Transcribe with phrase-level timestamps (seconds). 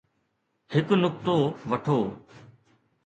[0.73, 1.35] هڪ نقطو
[1.69, 1.99] وٺو.